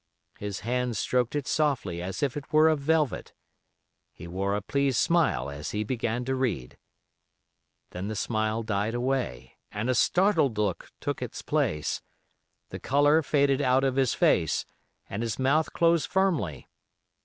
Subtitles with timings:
[0.39, 3.33] His hand stroked it softly as if it were of velvet.
[4.11, 6.79] He wore a pleased smile as he began to read.
[7.91, 12.01] Then the smile died away and a startled look took its place.
[12.69, 14.65] The color faded out of his face,
[15.07, 16.67] and his mouth closed firmly.